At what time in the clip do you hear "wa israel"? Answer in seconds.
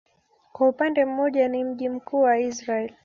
2.21-2.91